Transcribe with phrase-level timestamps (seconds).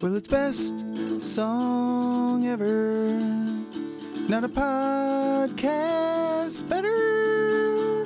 [0.00, 0.74] Well, it's best
[1.20, 3.12] song ever.
[4.28, 8.04] Not a podcast better.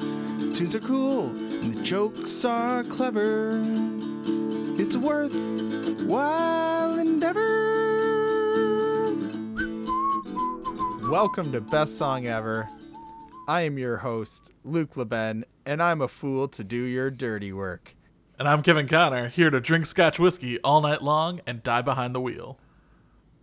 [0.53, 3.63] Tunes are cool and the jokes are clever.
[4.79, 7.47] It's a worthwhile endeavor.
[11.11, 12.69] Welcome to Best Song Ever.
[13.49, 17.95] I am your host, Luke LeBen, and I'm a fool to do your dirty work.
[18.39, 22.15] And I'm Kevin Connor, here to drink scotch whiskey all night long and die behind
[22.15, 22.57] the wheel.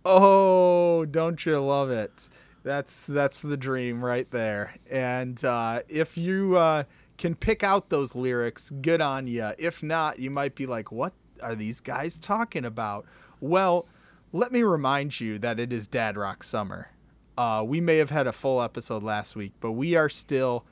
[0.06, 2.30] Oh, don't you love it?
[2.62, 4.76] That's that's the dream right there.
[4.90, 6.84] And uh, if you uh,
[7.18, 9.52] can pick out those lyrics, good on you.
[9.58, 13.04] If not, you might be like, "What are these guys talking about?"
[13.38, 13.86] Well,
[14.32, 16.90] let me remind you that it is Dad Rock Summer.
[17.36, 20.64] Uh, we may have had a full episode last week, but we are still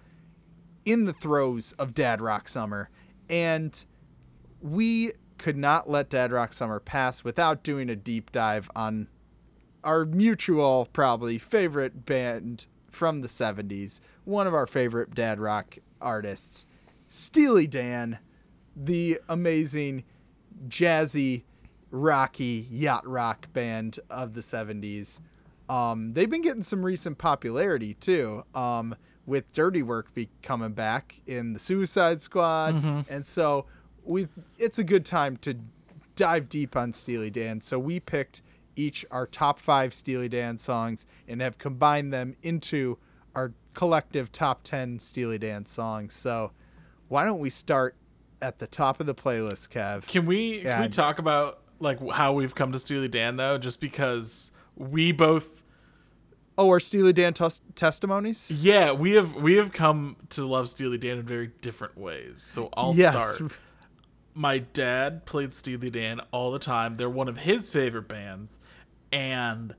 [0.86, 2.88] in the throes of Dad Rock Summer,
[3.28, 3.84] and
[4.64, 9.08] we could not let Dad Rock Summer pass without doing a deep dive on
[9.84, 16.64] our mutual, probably favorite band from the 70s, one of our favorite Dad Rock artists,
[17.10, 18.18] Steely Dan,
[18.74, 20.04] the amazing
[20.66, 21.42] jazzy,
[21.90, 25.20] rocky yacht rock band of the 70s.
[25.68, 28.94] Um, they've been getting some recent popularity too, um,
[29.26, 32.74] with Dirty Work be coming back in the Suicide Squad,
[33.10, 33.66] and so
[34.04, 35.56] we it's a good time to
[36.16, 37.60] dive deep on Steely Dan.
[37.60, 38.42] So we picked
[38.76, 42.98] each our top five Steely Dan songs and have combined them into
[43.34, 46.14] our collective top ten Steely Dan songs.
[46.14, 46.52] So
[47.08, 47.96] why don't we start
[48.42, 50.06] at the top of the playlist, Kev?
[50.06, 50.74] Can we Yeah.
[50.74, 55.12] can we talk about like how we've come to Steely Dan though, just because we
[55.12, 55.62] both
[56.56, 58.48] Oh, our Steely Dan tes- testimonies.
[58.48, 62.42] yeah, we have we have come to love Steely Dan in very different ways.
[62.42, 63.12] So I'll Yes.
[63.36, 63.52] start.
[64.34, 66.96] My dad played Steely Dan all the time.
[66.96, 68.58] They're one of his favorite bands,
[69.12, 69.74] and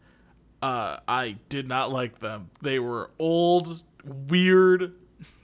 [0.62, 2.50] uh, I did not like them.
[2.62, 4.96] They were old, weird,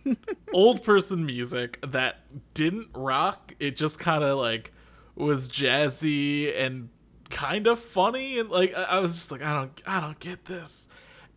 [0.53, 2.19] old person music that
[2.53, 3.53] didn't rock.
[3.59, 4.71] It just kind of like
[5.15, 6.89] was jazzy and
[7.29, 10.45] kind of funny, and like I I was just like, I don't, I don't get
[10.45, 10.87] this.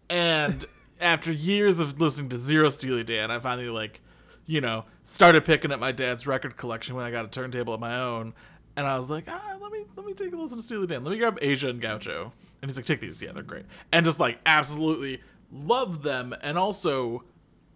[0.08, 0.64] And
[1.00, 4.00] after years of listening to Zero Steely Dan, I finally like,
[4.46, 7.80] you know, started picking up my dad's record collection when I got a turntable of
[7.80, 8.34] my own,
[8.76, 11.04] and I was like, ah, let me let me take a listen to Steely Dan.
[11.04, 14.04] Let me grab Asia and Gaucho, and he's like, take these, yeah, they're great, and
[14.04, 17.24] just like absolutely love them, and also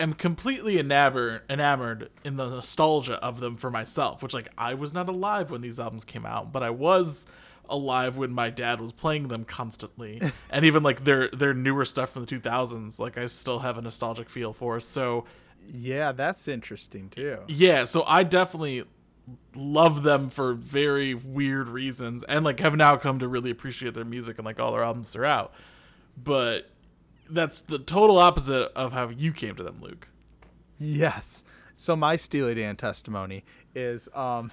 [0.00, 4.92] am completely enamored enamored in the nostalgia of them for myself, which like I was
[4.92, 7.26] not alive when these albums came out, but I was
[7.68, 10.20] alive when my dad was playing them constantly.
[10.50, 13.82] And even like their their newer stuff from the 2000s like i still have a
[13.82, 14.80] nostalgic feel for.
[14.80, 15.24] So
[15.70, 17.38] Yeah, that's interesting too.
[17.48, 18.84] yeah so i definitely
[19.54, 24.04] love them for very weird reasons and like have now come to really appreciate their
[24.04, 25.52] music and like all their albums throughout
[26.16, 26.70] but
[27.30, 30.08] that's the total opposite of how you came to them luke
[30.80, 31.42] Yes.
[31.74, 34.52] So my Steely Dan testimony is um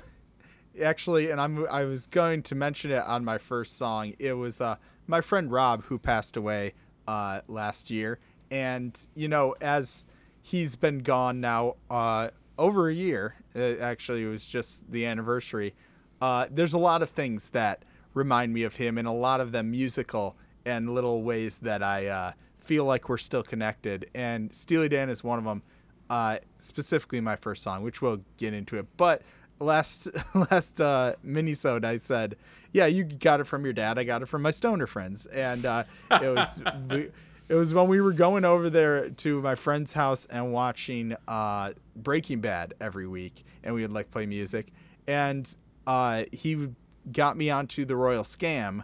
[0.82, 4.14] actually and I'm I was going to mention it on my first song.
[4.20, 4.78] It was uh
[5.08, 6.74] my friend Rob who passed away
[7.08, 10.06] uh last year and you know as
[10.46, 13.36] he's been gone now uh over a year.
[13.56, 15.74] Uh, actually it was just the anniversary.
[16.22, 17.84] Uh there's a lot of things that
[18.14, 20.36] remind me of him and a lot of them musical
[20.66, 25.24] and little ways that I uh feel like we're still connected and Steely Dan is
[25.24, 25.64] one of them
[26.10, 28.86] uh, specifically my first song, which we'll get into it.
[28.96, 29.24] But
[29.60, 30.08] last
[30.52, 32.36] last uh, minisode, I said,
[32.72, 33.98] "Yeah, you got it from your dad.
[33.98, 36.62] I got it from my stoner friends," and uh, it was
[37.48, 41.74] it was when we were going over there to my friend's house and watching uh,
[41.96, 44.72] Breaking Bad every week, and we would like play music,
[45.08, 46.70] and uh, he
[47.12, 48.84] got me onto the Royal Scam,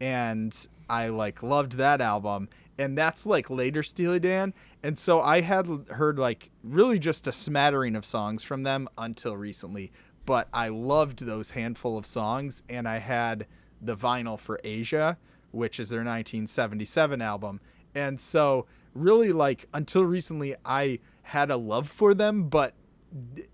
[0.00, 2.48] and I like loved that album.
[2.78, 4.54] And that's like later Steely Dan.
[4.82, 9.36] And so I had heard like really just a smattering of songs from them until
[9.36, 9.92] recently.
[10.24, 13.46] But I loved those handful of songs and I had
[13.80, 15.18] the vinyl for Asia
[15.52, 17.60] which is their 1977 album
[17.94, 22.74] and so really like until recently I had a love for them but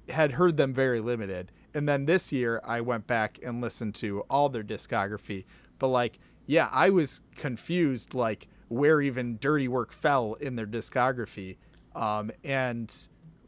[0.09, 1.53] had heard them very limited.
[1.75, 5.45] And then this year I went back and listened to all their discography.
[5.79, 11.57] But like, yeah, I was confused like where even Dirty Work fell in their discography.
[11.95, 12.95] Um, and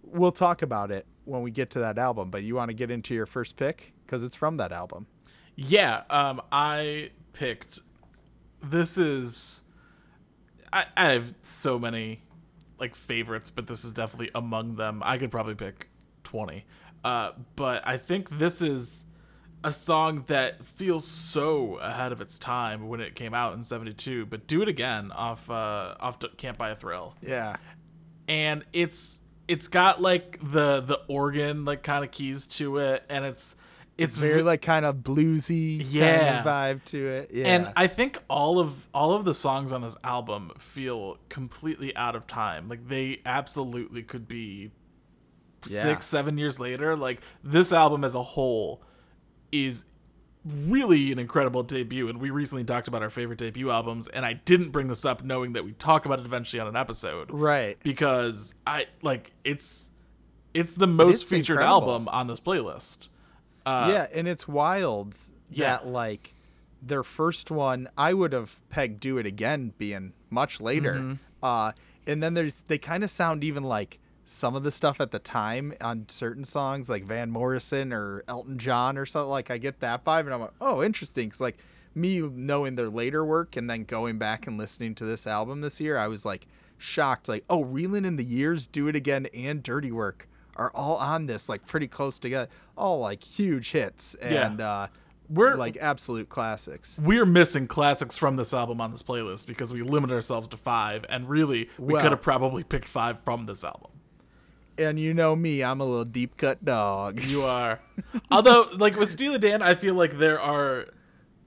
[0.02, 2.30] we'll talk about it when we get to that album.
[2.30, 5.06] But you want to get into your first pick because it's from that album.
[5.56, 7.80] Yeah, um, I picked.
[8.62, 9.59] This is.
[10.72, 12.22] I, I have so many,
[12.78, 15.02] like favorites, but this is definitely among them.
[15.04, 15.88] I could probably pick
[16.24, 16.64] twenty,
[17.04, 19.06] uh, but I think this is
[19.62, 24.24] a song that feels so ahead of its time when it came out in 72
[24.24, 27.56] but do it again off uh off can't buy a thrill Yeah.
[28.26, 33.26] and it's it's got like the the organ like kind of keys to it and
[33.26, 33.54] it's
[34.00, 36.18] it's Very like kind of bluesy Yeah.
[36.18, 36.44] kind of
[36.80, 37.30] vibe to it.
[37.32, 37.46] Yeah.
[37.46, 42.16] and I think all of all of the songs on this album feel completely out
[42.16, 42.68] of time.
[42.68, 44.70] Like they absolutely could be
[45.66, 45.82] Yeah.
[45.82, 46.96] six, seven years later.
[46.96, 48.82] Like this album as a whole
[49.52, 49.84] is
[50.44, 52.08] really an incredible debut.
[52.08, 55.22] And we recently talked about our favorite debut albums, and I didn't bring this up
[55.22, 57.30] knowing that we talk about it eventually on an episode.
[57.30, 57.76] right.
[57.82, 59.90] Because I like it's
[60.54, 61.90] it's the most It's featured incredible.
[61.92, 63.08] album on this playlist.
[63.66, 65.16] Uh, yeah, and it's wild
[65.50, 65.66] Yeah.
[65.76, 66.34] that like
[66.82, 70.94] their first one, I would have pegged "Do It Again" being much later.
[70.94, 71.14] Mm-hmm.
[71.44, 71.72] Uh,
[72.06, 75.18] and then there's they kind of sound even like some of the stuff at the
[75.18, 79.28] time on certain songs, like Van Morrison or Elton John or something.
[79.30, 81.26] Like I get that vibe, and I'm like, oh, interesting.
[81.28, 81.58] Because like
[81.94, 85.80] me knowing their later work and then going back and listening to this album this
[85.80, 86.46] year, I was like
[86.78, 87.28] shocked.
[87.28, 91.26] Like, oh, Reeling in the Years, Do It Again, and Dirty Work are all on
[91.26, 92.48] this, like pretty close together.
[92.76, 94.46] All like huge hits Yeah.
[94.46, 94.86] and uh,
[95.28, 96.98] We're like absolute classics.
[97.02, 101.04] we're missing classics from this album on this playlist because we limit ourselves to five,
[101.08, 103.90] and really we Well- could have probably picked five from this album.
[104.78, 107.22] And you know me, I'm a little deep cut dog.
[107.22, 107.80] You are,
[108.30, 110.86] although like with Steely Dan, I feel like there are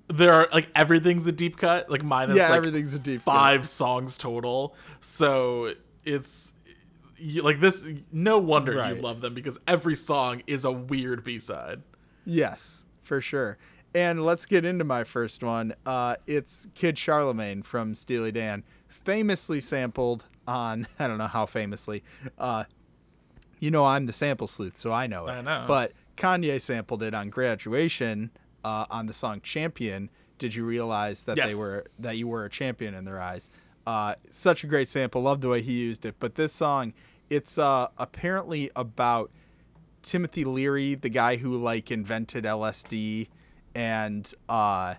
[0.08, 3.34] there are like everything's a deep cut, like minus yeah, like everything's a deep cut.
[3.34, 4.76] five songs total.
[5.00, 5.74] So
[6.06, 6.54] it's
[7.18, 7.86] you, like this.
[8.12, 8.95] No wonder Right.
[8.95, 11.81] you love them because every song is a weird B side.
[12.25, 13.57] Yes, for sure.
[13.95, 15.75] And let's get into my first one.
[15.86, 22.04] Uh, it's Kid Charlemagne from Steely Dan, famously sampled on I don't know how famously.
[22.38, 22.63] Uh,
[23.59, 25.31] you know I'm the sample sleuth, so I know it.
[25.31, 25.66] I know.
[25.68, 28.31] But Kanye sampled it on Graduation
[28.63, 30.09] uh, on the song Champion.
[30.38, 33.50] Did you realize that they were that you were a champion in their eyes?
[33.85, 35.21] Uh, such a great sample.
[35.21, 36.15] Love the way he used it.
[36.19, 36.94] But this song,
[37.30, 39.31] it's uh, apparently about
[40.01, 43.27] Timothy Leary, the guy who like invented LSD,
[43.75, 44.95] and uh,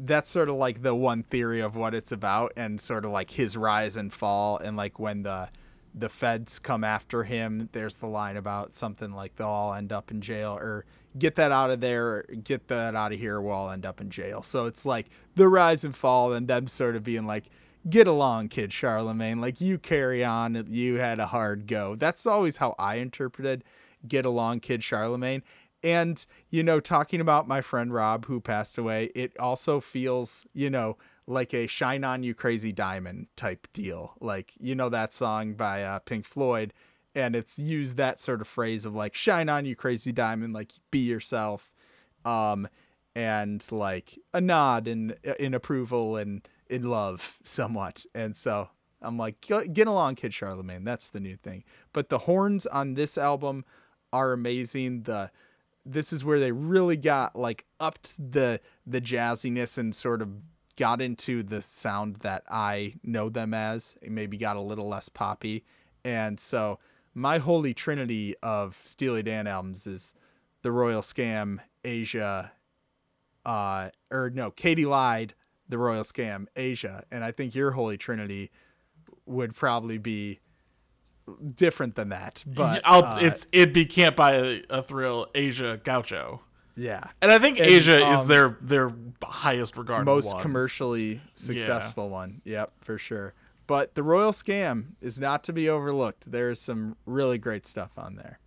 [0.00, 3.30] that's sort of like the one theory of what it's about, and sort of like
[3.30, 5.50] his rise and fall, and like when the
[5.94, 10.10] the feds come after him, there's the line about something like they'll all end up
[10.10, 10.84] in jail or
[11.18, 14.10] get that out of there, get that out of here, we'll all end up in
[14.10, 14.42] jail.
[14.42, 17.44] So it's like the rise and fall, and them sort of being like,
[17.88, 19.40] get along, kid Charlemagne.
[19.40, 20.66] Like you carry on.
[20.68, 21.94] You had a hard go.
[21.94, 23.64] That's always how I interpreted
[24.06, 25.42] get along, kid Charlemagne.
[25.82, 30.70] And, you know, talking about my friend Rob who passed away, it also feels, you
[30.70, 30.96] know,
[31.26, 34.14] like a shine on you crazy diamond type deal.
[34.20, 36.72] Like, you know, that song by uh, Pink Floyd.
[37.14, 40.72] And it's used that sort of phrase of like, shine on you crazy diamond, like
[40.90, 41.70] be yourself.
[42.24, 42.68] Um,
[43.14, 48.04] and like a nod in in approval and in love somewhat.
[48.14, 48.70] And so
[49.00, 50.84] I'm like, "Get- along, Kid Charlemagne.
[50.84, 51.64] That's the new thing.
[51.92, 53.64] But the horns on this album
[54.12, 55.02] are amazing.
[55.02, 55.30] The
[55.84, 60.30] this is where they really got like upped the the jazziness and sort of
[60.76, 63.96] got into the sound that I know them as.
[64.00, 65.64] It maybe got a little less poppy.
[66.04, 66.78] And so
[67.14, 70.14] my holy trinity of Steely Dan albums is
[70.62, 72.52] The Royal Scam, Asia,
[73.44, 75.34] uh or no, Katie lied,
[75.68, 77.04] The Royal Scam, Asia.
[77.10, 78.50] And I think your holy trinity
[79.26, 80.40] would probably be
[81.54, 82.44] different than that.
[82.46, 86.42] But I'll, uh, it's it'd be Can't Buy a, a Thrill, Asia, Gaucho,
[86.76, 87.04] yeah.
[87.20, 90.42] and I think And, Asia is um, their their highest regarded most one.
[90.42, 92.40] commercially successful one.
[92.44, 93.34] Yep, for sure.
[93.66, 96.32] But the Royal Scam is not to be overlooked.
[96.32, 98.38] There's some really great stuff on there.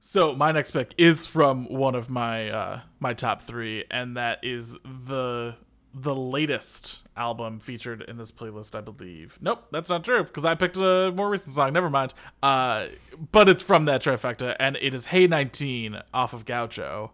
[0.00, 4.38] So my next pick is from one of my uh, my top three, and that
[4.42, 5.56] is the
[6.02, 9.38] the latest album featured in this playlist, I believe.
[9.40, 11.72] Nope, that's not true because I picked a more recent song.
[11.72, 12.14] Never mind.
[12.42, 12.88] Uh,
[13.32, 17.12] but it's from that trifecta, and it is "Hey 19" off of Gaucho,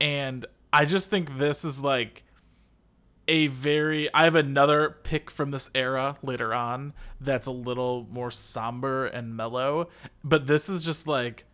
[0.00, 2.24] and I just think this is like
[3.26, 8.30] a very I have another pick from this era later on that's a little more
[8.30, 9.88] somber and mellow,
[10.22, 11.44] but this is just like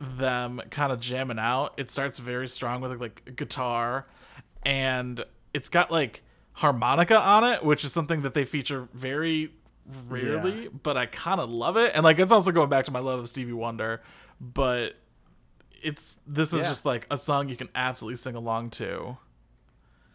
[0.00, 1.74] them kind of jamming out.
[1.76, 4.06] It starts very strong with like guitar
[4.64, 5.20] and
[5.54, 6.22] it's got like
[6.54, 9.52] harmonica on it, which is something that they feature very
[10.08, 11.92] rarely, but I kind of love it.
[11.94, 14.02] And like it's also going back to my love of Stevie Wonder,
[14.40, 14.94] but
[15.82, 16.68] it's this is Yeah.
[16.68, 19.16] just like a song you can absolutely sing along to.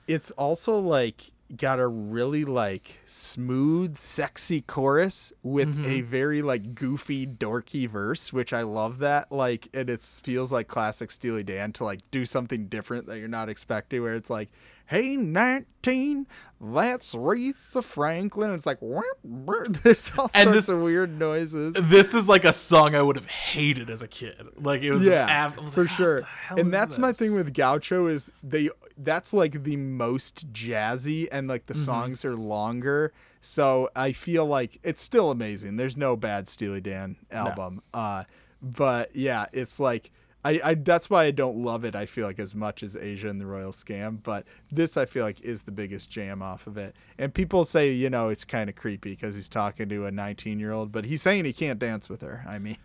[0.08, 5.86] It's also like got a really like smooth, sexy chorus with Mm-hmm.
[5.86, 9.32] a very like goofy, dorky verse, which I love that.
[9.32, 13.27] Like, and it feels like classic Steely Dan to like do something different that you're
[13.27, 14.50] not expecting, where it's like,
[14.88, 16.27] "Hey, nineteen,
[16.60, 21.75] that's Aretha Franklin." It's like, "Wah, wah." there's all And sorts this- of weird noises.
[21.75, 24.41] This is like a song I would have hated as a kid.
[24.60, 26.27] Like it was yeah, I was for like, sure.
[26.50, 31.67] And that's my thing with Gaucho is they that's like the most jazzy and like
[31.67, 31.84] the Mm-hmm.
[31.84, 33.13] songs are longer.
[33.39, 35.75] So I feel like it's still amazing.
[35.77, 37.82] There's no bad Steely Dan album.
[37.94, 38.24] Uh
[38.62, 40.12] but yeah, it's like
[40.48, 41.94] I, I that's why I don't love it.
[41.94, 45.25] I feel like as much as Asia and the Royal Scam, but this I feel
[45.25, 46.96] like is the biggest jam off of it.
[47.18, 50.58] And people say you know it's kind of creepy because he's talking to a 19
[50.58, 52.46] year old, but he's saying he can't dance with her.
[52.48, 52.77] I mean,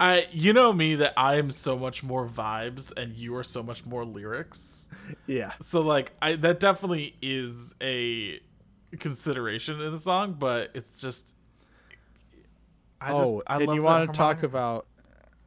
[0.00, 3.62] I you know me that I am so much more vibes and you are so
[3.62, 4.88] much more lyrics.
[5.26, 8.40] yeah, So like I that definitely is a
[8.98, 11.36] consideration in the song, but it's just
[12.98, 14.86] I just oh, I and you want to talk about?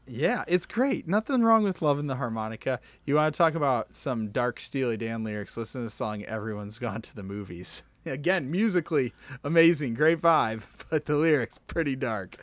[0.08, 1.08] Yeah, it's great.
[1.08, 2.80] Nothing wrong with loving the harmonica.
[3.06, 5.58] You want to talk about some dark Steely Dan lyrics?
[5.58, 11.06] Listen to the song "Everyone's Gone to the Movies." Again, musically amazing, great vibe, but
[11.06, 12.38] the lyrics pretty dark.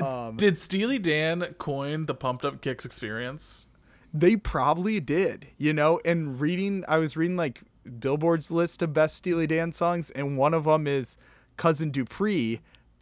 [0.00, 3.68] Um, Did Steely Dan coin the pumped up kicks experience?
[4.14, 6.00] They probably did, you know.
[6.06, 7.62] And reading, I was reading like
[7.98, 11.18] Billboard's list of best Steely Dan songs, and one of them is
[11.58, 12.60] "Cousin Dupree,"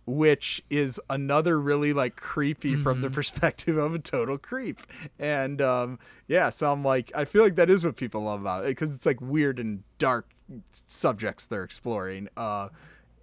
[0.08, 4.80] which is another really like creepy from the perspective of a total creep.
[5.18, 8.64] And um, yeah, so I'm like, I feel like that is what people love about
[8.64, 10.30] it because it's like weird and dark
[10.72, 12.28] subjects they're exploring.
[12.36, 12.70] Uh,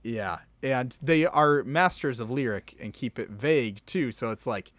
[0.03, 4.11] yeah, and they are masters of lyric and keep it vague too.
[4.11, 4.71] So it's like,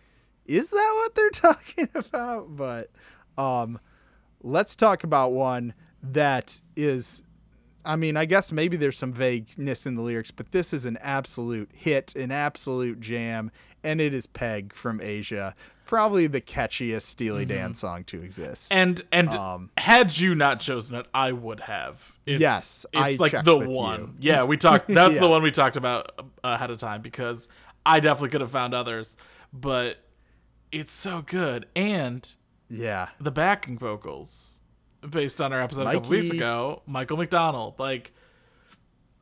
[0.45, 2.57] is that what they're talking about?
[2.57, 2.91] But
[3.37, 3.81] um,
[4.43, 7.25] let's talk about one that is.
[7.87, 10.97] I mean, I guess maybe there's some vagueness in the lyrics, but this is an
[11.01, 13.51] absolute hit, an absolute jam,
[13.85, 18.73] and it is Peg from Asia, probably the catchiest Steely Dan song to exist.
[18.73, 22.19] And and Um, had you not chosen it, I would have.
[22.27, 24.01] It's, Yes, it's I like the one.
[24.01, 24.15] you.
[24.19, 24.89] Yeah, we talked.
[24.89, 25.21] That's Yeah.
[25.21, 26.11] the one we talked about
[26.43, 27.49] ahead of time because
[27.85, 29.17] I definitely could have found others,
[29.53, 29.99] but
[30.73, 32.29] it's so good and
[32.69, 34.56] yeah, the backing vocals
[35.11, 38.13] based on our episode a couple weeks ago, Michael McDonald, like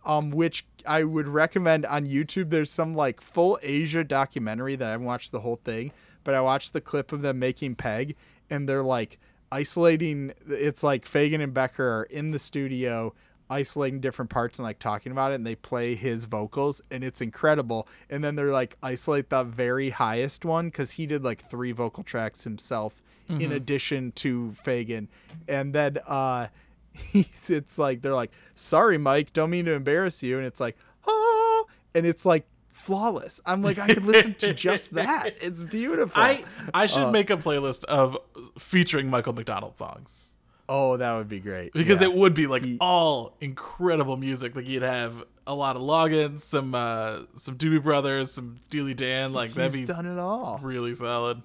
[0.05, 2.51] um, which I would recommend on YouTube.
[2.51, 5.93] There's some like full Asia documentary that I haven't watched the whole thing,
[6.25, 8.17] but I watched the clip of them making Peg,
[8.51, 9.19] and they're like
[9.51, 10.33] isolating.
[10.47, 13.15] It's like Fagan and Becker are in the studio
[13.51, 17.21] isolating different parts and like talking about it and they play his vocals and it's
[17.21, 21.71] incredible and then they're like isolate the very highest one because he did like three
[21.71, 25.09] vocal tracks himself in addition to Fagan
[25.49, 26.49] and then uh
[27.13, 30.77] it's like they're like, "Sorry, Mike, don't mean to embarrass you," and it's like,
[31.07, 33.41] "Oh," and it's like flawless.
[33.45, 35.35] I'm like, I could listen to just that.
[35.41, 36.13] It's beautiful.
[36.23, 38.17] I I Uh, should make a playlist of
[38.59, 40.37] featuring Michael McDonald songs.
[40.69, 42.09] oh, that would be great because Yeah.
[42.09, 44.55] it would be like all incredible music.
[44.55, 49.33] Like you'd have a lot of logins, some uh some Doobie Brothers, some Steely Dan.
[49.33, 50.61] Like that'd be done it all.
[50.63, 51.43] really solid.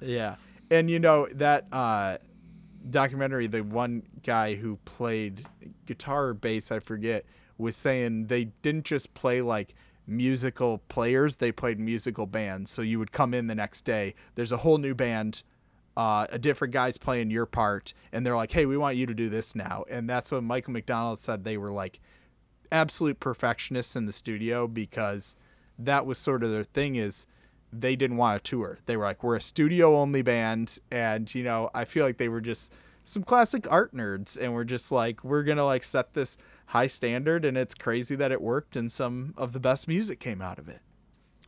[0.00, 0.34] Yeah,
[0.72, 2.16] and you know that uh,
[2.88, 5.46] documentary, the one guy who played
[5.84, 7.26] guitar or bass, I forget,
[7.58, 9.74] was saying they didn't just play like
[10.06, 12.70] musical players; they played musical bands.
[12.70, 15.42] So you would come in the next day, there's a whole new band.
[15.94, 19.12] Uh, a different guy's playing your part, and they're like, "Hey, we want you to
[19.12, 22.00] do this now." And that's when Michael McDonald said they were like
[22.70, 25.36] absolute perfectionists in the studio because
[25.78, 27.26] that was sort of their thing is
[27.72, 28.78] they didn't want to tour.
[28.86, 30.78] They were like, we're a studio only band.
[30.90, 32.72] And, you know, I feel like they were just
[33.04, 36.36] some classic art nerds and we're just like, we're going to like set this
[36.66, 37.44] high standard.
[37.44, 40.68] And it's crazy that it worked and some of the best music came out of
[40.68, 40.80] it.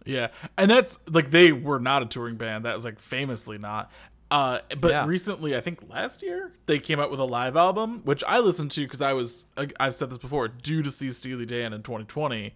[0.06, 0.28] Yeah,
[0.58, 2.66] and that's like they were not a touring band.
[2.66, 3.90] That was like famously not.
[4.30, 5.06] Uh, but Yeah.
[5.06, 8.70] recently, I think last year, they came out with a live album, which I listened
[8.72, 9.46] to because I was
[9.80, 12.54] I've said this before, due to see Steely Dan in 2020,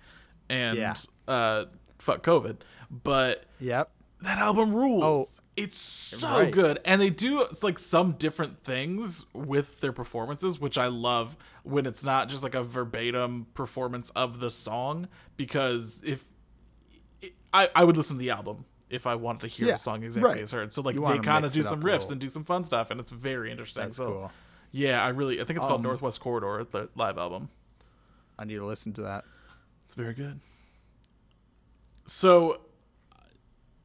[0.50, 0.94] and Yeah.
[1.26, 1.64] uh,
[1.98, 2.56] fuck COVID.
[2.90, 3.90] But Yep.
[4.22, 5.02] that album rules.
[5.40, 6.50] Oh, it's so right.
[6.52, 11.36] good, and they do it's like some different things with their performances, which I love
[11.64, 15.08] when it's not just like a verbatim performance of the song.
[15.36, 16.24] Because if
[17.52, 20.02] I, I would listen to the album if I wanted to hear Yeah, the song
[20.02, 20.42] exactly right.
[20.42, 20.72] as heard.
[20.72, 22.98] So like You they kind of do some riffs and do some fun stuff, and
[23.00, 23.82] it's very interesting.
[23.82, 24.32] That's so cool.
[24.70, 27.50] yeah, I really I think it's called Um, Northwest Corridor, the live album.
[28.38, 29.24] I need to listen to that.
[29.86, 30.40] It's very good.
[32.06, 32.60] So,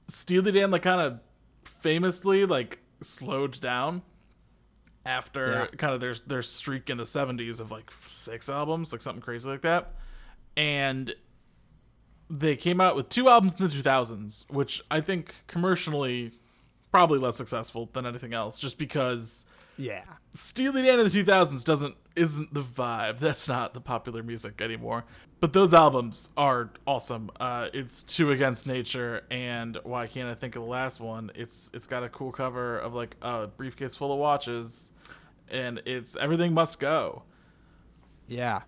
[0.08, 1.20] Steely Dan like kind of
[1.64, 4.02] famously like slowed down
[5.06, 5.78] after Yeah.
[5.78, 9.50] kind of their their streak in the 70s of like six albums, like something crazy
[9.50, 9.94] like that.
[10.56, 11.14] And
[12.30, 16.32] they came out with two albums in the 2000s, which I think commercially
[16.92, 19.46] probably less successful than anything else just because
[19.78, 20.04] Yeah.
[20.34, 23.18] Steely Dan in the 2000s doesn't isn't the vibe.
[23.20, 25.06] That's not the popular music anymore.
[25.40, 27.30] But those albums are awesome.
[27.40, 31.32] Uh, it's Two Against Nature and why can't I think of the last one?
[31.36, 34.94] It's it's got a cool cover of like a briefcase full of watches,
[35.50, 37.24] and it's Everything Must Go.
[38.28, 38.62] Yeah.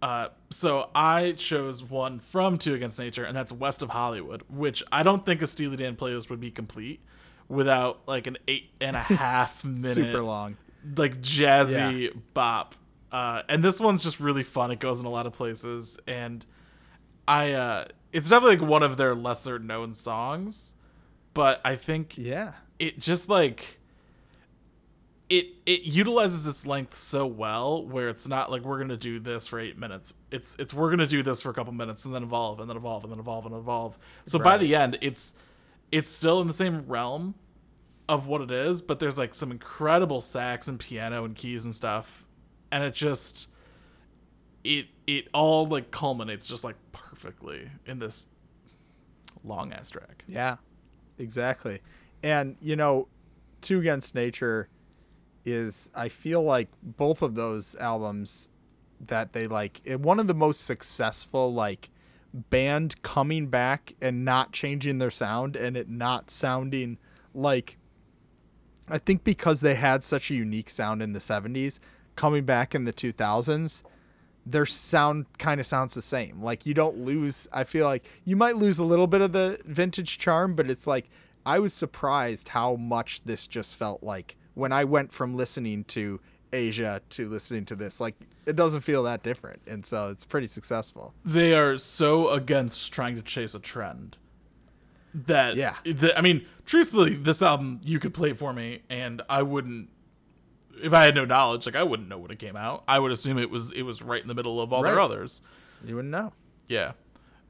[0.00, 4.82] Uh, so I chose one from Two Against Nature, and that's West of Hollywood, which
[4.90, 7.00] I don't think a Steely Dan playlist would be complete
[7.48, 10.56] without like an eight and a half minute Super long.
[10.96, 12.74] Like jazzy bop.
[13.10, 14.70] Uh, and this one's just really fun.
[14.70, 16.44] It goes in a lot of places, and
[17.26, 20.74] I uh, it's definitely like one of their lesser known songs,
[21.34, 22.52] but I think Yeah.
[22.78, 23.78] it just like
[25.30, 29.46] it it utilizes its length so well where it's not like we're gonna do this
[29.46, 32.22] for eight minutes it's it's we're gonna do this for a couple minutes and then
[32.22, 35.34] evolve and then evolve and then evolve and evolve so by the end it's
[35.92, 37.34] it's still in the same realm
[38.08, 41.74] of what it is but there's like some incredible sax and piano and keys and
[41.74, 42.24] stuff
[42.70, 43.48] and it just
[44.64, 48.28] it it all like culminates just like perfectly in this
[49.44, 50.56] long ass track Yeah,
[51.18, 51.80] exactly.
[52.22, 53.08] And you know,
[53.60, 54.68] Two Against Nature
[55.44, 58.50] is I feel like both of those albums
[59.00, 61.90] that they like eh, one of the most successful like
[62.34, 66.98] band coming back and not changing their sound and it not sounding
[67.32, 67.77] like
[68.90, 71.78] I think because they had such a unique sound in the 70s
[72.16, 73.82] coming back in the 2000s
[74.50, 76.42] their sound kind of sounds the same.
[76.42, 77.48] Like you don't lose.
[77.52, 80.86] I feel like you might lose a little bit of the vintage charm, but it's
[80.86, 81.08] like
[81.44, 86.20] I was surprised how much this just felt like when I went from listening to
[86.52, 88.00] Asia to listening to this.
[88.00, 88.14] Like
[88.46, 91.14] it doesn't feel that different, and so it's pretty successful.
[91.24, 94.16] they are so against trying to chase a trend
[95.14, 95.74] that Yeah.
[95.84, 99.88] the, I mean, truthfully, this album you could play it for me, and I wouldn't.
[100.82, 102.84] If I had no knowledge, like I wouldn't know when it came out.
[102.86, 105.42] I would assume it was it was right in the middle of all their others.
[105.84, 106.32] You wouldn't know.
[106.68, 106.92] Yeah,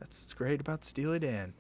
[0.01, 1.55] That's what's great about Steely Dan.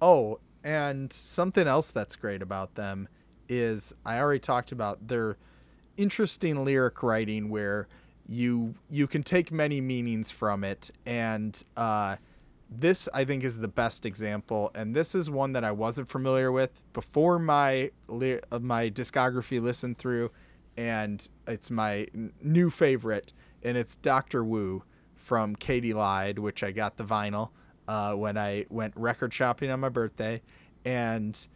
[0.00, 3.08] Oh, and something else that's great about them
[3.48, 5.36] is I already talked about their
[5.96, 7.88] interesting lyric writing where
[8.26, 12.16] you you can take many meanings from it and uh
[12.70, 16.52] this I think is the best example and this is one that I wasn't familiar
[16.52, 20.30] with before my uh, my discography listened through
[20.76, 22.06] and it's my
[22.42, 24.44] new favorite and it's Dr.
[24.44, 27.50] Wu from Katie Lied which I got the vinyl
[27.86, 30.42] uh, when I went record shopping on my birthday
[30.84, 31.48] and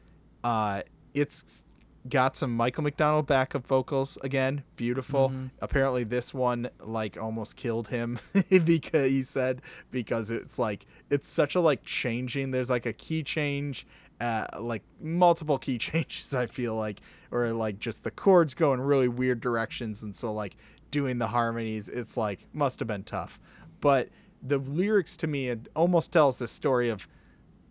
[0.43, 1.65] uh, it's
[2.09, 5.33] got some Michael McDonald backup vocals again, beautiful.
[5.61, 8.19] Apparently, this one like almost killed him
[8.65, 12.51] because he said because it's like it's such a like changing.
[12.51, 13.87] There's like a key change,
[14.21, 16.35] uh, like multiple key changes.
[16.35, 20.33] I feel like, or like just the chords go in really weird directions, and so
[20.33, 20.57] like
[20.91, 23.39] doing the harmonies, it's like must have been tough.
[23.81, 24.09] But
[24.43, 27.09] the lyrics to me, it almost tells the story of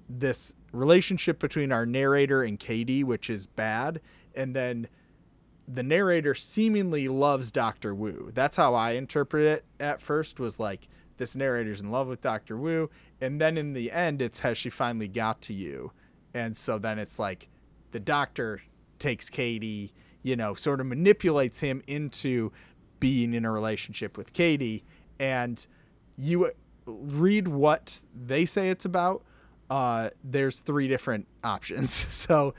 [0.09, 4.01] this relationship between our narrator and Katie, which is bad,
[4.35, 4.87] and then
[5.67, 8.31] the narrator seemingly loves Doctor Wu.
[8.33, 10.39] That's how I interpret it at first.
[10.39, 12.89] Was like this narrator's in love with Doctor Wu,
[13.19, 15.91] and then in the end, it's has she finally got to you,
[16.33, 17.49] and so then it's like
[17.91, 18.61] the Doctor
[18.99, 22.51] takes Katie, you know, sort of manipulates him into
[22.99, 24.83] being in a relationship with Katie,
[25.19, 25.65] and
[26.17, 26.51] you
[26.85, 29.23] read what they say it's about
[29.71, 32.05] uh, there's three different options.
[32.11, 32.53] So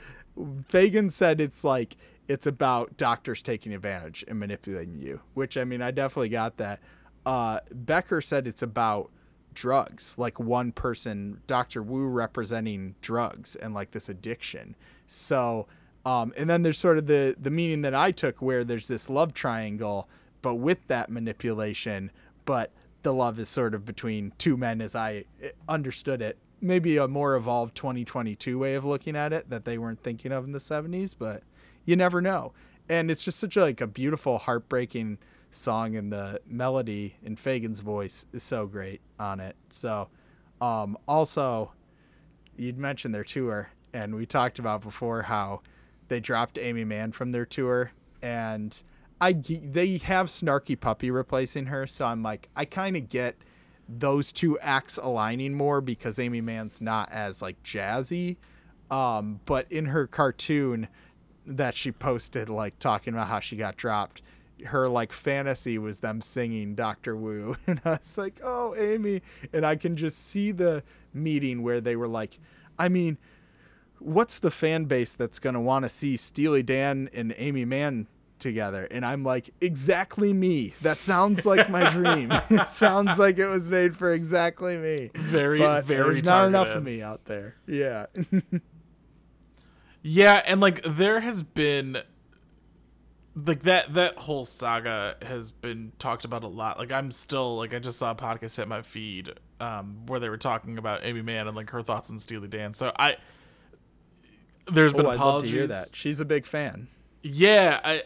[0.69, 5.81] Fagan said it's like it's about doctors taking advantage and manipulating you, which I mean
[5.81, 6.79] I definitely got that.
[7.25, 9.09] Uh, Becker said it's about
[9.53, 11.83] drugs, like one person, Dr.
[11.83, 14.75] Wu representing drugs and like this addiction.
[15.05, 15.67] So
[16.05, 19.09] um, and then there's sort of the the meaning that I took where there's this
[19.09, 20.09] love triangle,
[20.41, 22.11] but with that manipulation,
[22.45, 22.71] but
[23.03, 26.37] the love is sort of between two men as I eh, understood it.
[26.63, 30.45] Maybe a more evolved 2022 way of looking at it that they weren't thinking of
[30.45, 31.43] in the 70s, but
[31.85, 32.53] you never know.
[32.87, 35.17] And it's just such a, like a beautiful, heartbreaking
[35.51, 39.55] song, and the melody in Fagan's voice is so great on it.
[39.69, 40.07] So,
[40.61, 41.73] um, also,
[42.55, 45.61] you'd mentioned their tour, and we talked about before how
[46.07, 48.81] they dropped Amy Mann from their tour, and
[49.19, 53.35] I they have Snarky Puppy replacing her, so I'm like, I kind of get
[53.87, 58.37] those two acts aligning more because Amy Mann's not as like jazzy,
[58.89, 60.87] um, but in her cartoon,
[61.45, 64.21] that she posted like talking about how she got dropped
[64.65, 69.65] her like fantasy was them singing Doctor Wu, and I was like, "Oh, Amy!" And
[69.65, 72.39] I can just see the meeting where they were like,
[72.77, 73.17] "I mean,
[73.99, 78.07] what's the fan base that's gonna want to see Steely Dan and Amy Mann
[78.43, 80.75] together?" And I'm like, "Exactly me.
[80.81, 82.31] That sounds like my dream.
[82.51, 86.67] it sounds like it was made for exactly me." Very, But very there's not enough
[86.67, 87.55] of me out there.
[87.65, 88.05] Yeah.
[90.05, 91.97] Yeah, and like there has been
[93.35, 96.77] like that that whole saga has been talked about a lot.
[96.77, 100.27] Like I'm still like I just saw a podcast hit my feed um where they
[100.29, 102.73] were talking about Amy Mann and like her thoughts on Steely Dan.
[102.73, 103.15] So I
[104.71, 105.51] there's been oh, I'd love to apologies.
[105.51, 105.87] hear that.
[105.93, 106.89] She's a big fan.
[107.21, 108.03] Yeah, I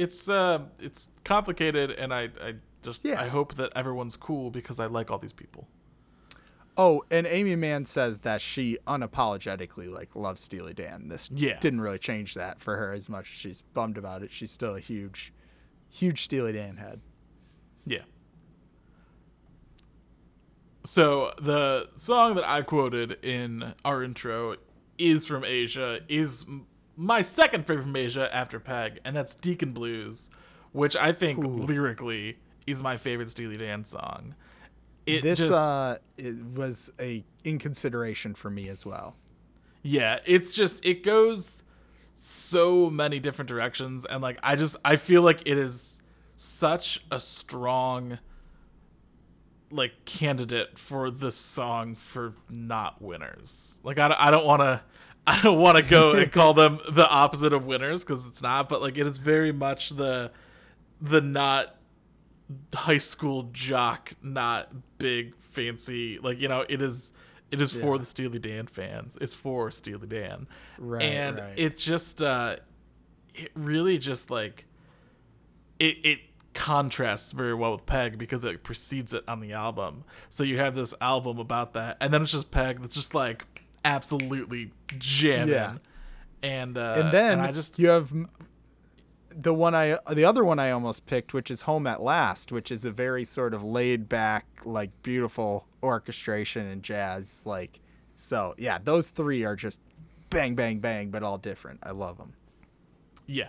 [0.00, 3.20] it's uh it's complicated and I I just Yeah.
[3.20, 5.68] I hope that everyone's cool because I like all these people.
[6.76, 11.08] Oh, and Amy Mann says that she unapologetically like loves Steely Dan.
[11.08, 11.58] This Yeah.
[11.60, 14.32] didn't really change that for her as much as she's bummed about it.
[14.32, 15.32] She's still a huge,
[15.90, 17.00] huge Steely Dan head.
[17.84, 18.04] Yeah.
[20.84, 24.56] So the song that I quoted in our intro
[24.96, 26.46] is from Asia, is
[27.00, 30.28] my second favorite from Asia after Peg, and that's Deacon Blues,
[30.72, 32.36] which I think lyrically
[32.66, 34.34] is my favorite Steely Dan song.
[35.06, 39.16] It this just uh it was a in consideration for me as well.
[39.82, 41.62] Yeah, it's just it goes
[42.12, 46.02] so many different directions and like I just I feel like it is
[46.36, 48.18] such a strong
[49.70, 53.78] like candidate for this song for not winners.
[53.82, 54.82] Like I I don't want to
[55.30, 58.68] I don't want to go and call them the opposite of winners cuz it's not,
[58.68, 60.32] but like it is very much the
[61.00, 61.76] the not
[62.74, 66.18] high school jock, not big fancy.
[66.18, 67.12] Like you know, it is
[67.50, 69.16] it is for the Steely Dan fans.
[69.20, 70.46] It's for Steely Dan,
[70.78, 71.52] Right, and right.
[71.56, 72.56] it just uh,
[73.34, 74.66] it really just like
[75.78, 76.18] it it
[76.54, 80.04] contrasts very well with Peg because it precedes it on the album.
[80.28, 83.49] So you have this album about that, and then it's just Peg that's just like
[83.84, 85.54] absolutely jamming.
[85.54, 85.74] Yeah.
[86.42, 88.12] And uh, and then I just you have
[89.30, 92.70] the one I the other one I almost picked, which is Home at Last, which
[92.70, 97.42] is a very sort of laid back, like beautiful orchestration and jazz.
[97.44, 97.80] Like
[98.16, 99.80] so, yeah, those three are just
[100.30, 101.80] bang, bang, bang, but all different.
[101.82, 102.32] I love them.
[103.26, 103.48] Yeah.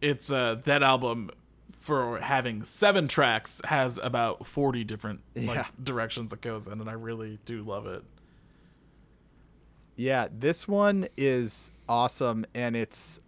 [0.00, 1.30] It's uh that album
[1.78, 5.66] for having seven tracks has about 40 different like Yeah.
[5.82, 8.04] directions it goes in and I really do love it.
[9.96, 13.20] Yeah, this one is awesome, and it's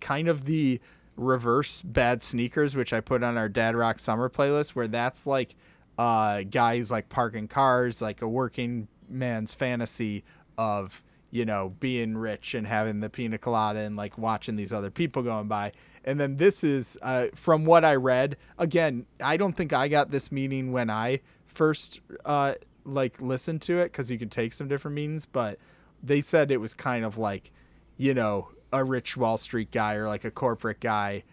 [0.00, 0.80] kind of the
[1.16, 5.56] reverse bad sneakers, which I put on our Dad Rock Summer playlist, where that's like
[5.98, 10.24] uh, guys like parking cars, like a working man's fantasy
[10.58, 14.90] of you know being rich and having the pina colada and like watching these other
[14.90, 15.72] people going by.
[16.04, 18.36] And then this is uh, from what I read.
[18.58, 23.80] Again, I don't think I got this meaning when I first uh, like listened to
[23.80, 25.58] it because you could take some different meanings, but
[26.06, 27.50] they said it was kind of like,
[27.96, 31.24] you know, a rich Wall Street guy or like a corporate guy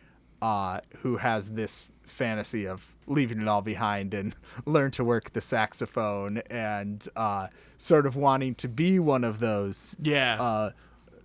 [0.42, 5.42] uh, who has this fantasy of leaving it all behind and learn to work the
[5.42, 10.38] saxophone and uh, sort of wanting to be one of those Yeah.
[10.42, 10.70] uh,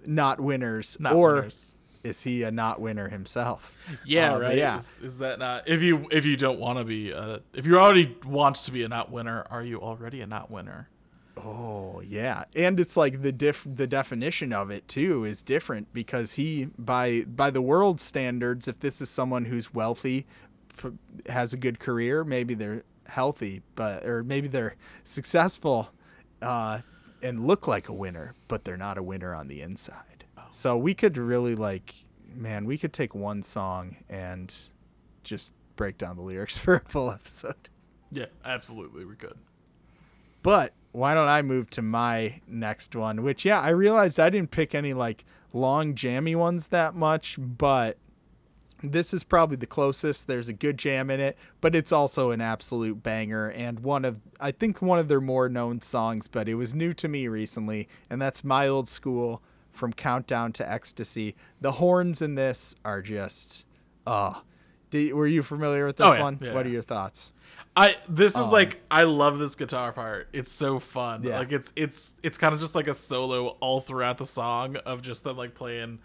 [0.07, 0.97] not winners.
[1.01, 1.75] Not or winners.
[2.05, 3.77] is he a not winner himself?
[4.05, 4.57] yeah, Uh, right.
[4.57, 4.77] Yeah.
[4.79, 7.79] Is, is that not if you if you don't want to be uh if you
[7.79, 10.89] already want to be a not winner, are you already a not winner?
[11.51, 16.35] Oh yeah, and it's like the diff the definition of it too is different because
[16.35, 20.27] he by by the world standards, if this is someone who's wealthy,
[20.77, 20.93] f-
[21.27, 25.91] has a good career, maybe they're healthy, but or maybe they're successful,
[26.43, 26.81] uh,
[27.23, 30.25] and look like a winner, but they're not a winner on the inside.
[30.51, 31.95] So we could really like,
[32.35, 34.55] man, we could take one song and
[35.23, 37.71] just break down the lyrics for a full episode.
[38.11, 39.39] Yeah, absolutely we could.
[40.43, 43.23] But why don't I move to my next one?
[43.23, 47.99] Which, yeah, I realized I didn't pick any like long jammy ones that much, but
[48.83, 50.27] this is probably the closest.
[50.27, 54.21] There's a good jam in it, but it's also an absolute banger and one of
[54.41, 57.89] I think one of their more known songs, but it was new to me recently,
[58.11, 61.37] and that's My Old School from Countdown to Ecstasy.
[61.61, 63.65] The horns in this are just
[64.05, 64.43] oh.
[64.90, 66.22] Did, were you familiar with this Oh, yeah.
[66.22, 66.38] one?
[66.40, 67.33] Yeah, what are your thoughts?
[67.77, 70.29] I this is like I love this guitar part.
[70.33, 71.24] It's so fun.
[71.27, 71.33] Um.
[71.33, 75.01] Like it's it's it's kind of just like a solo all throughout the song of
[75.03, 76.01] just them like playing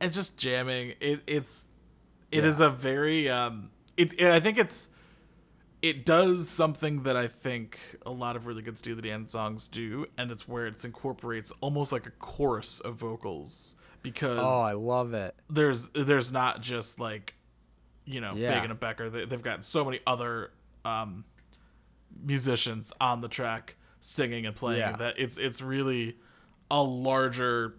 [0.00, 0.94] and just jamming.
[1.00, 1.66] It it's
[2.32, 4.88] it is a very um it, it I think it's
[5.82, 10.06] it does something that I think a lot of really good Steely Dan songs do,
[10.18, 15.12] and it's where it incorporates almost like a chorus of vocals because Oh, I love
[15.12, 15.34] it.
[15.50, 17.34] there's there's not just like
[18.10, 18.52] you know Yeah.
[18.54, 19.08] Fagan and Becker.
[19.10, 20.50] They, they've got so many other
[20.84, 21.24] um,
[22.24, 24.96] musicians on the track singing and playing Yeah.
[24.96, 26.16] that it's it's really
[26.70, 27.76] a larger,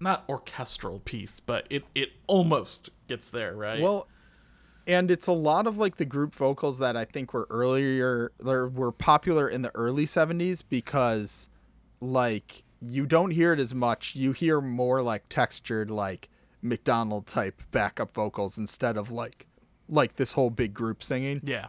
[0.00, 3.80] not orchestral piece, but it it almost gets there, right?
[3.80, 4.08] Well,
[4.86, 8.68] and it's a lot of like the group vocals that I think were earlier or
[8.68, 11.48] were popular in the early 70s because
[12.00, 14.14] like you don't hear it as much.
[14.14, 16.28] You hear more like textured like
[16.64, 19.46] McDonald type backup vocals instead of like
[19.88, 21.40] like this whole big group singing.
[21.44, 21.66] Yeah,